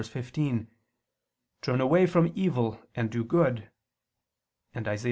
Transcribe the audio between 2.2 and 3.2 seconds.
evil, and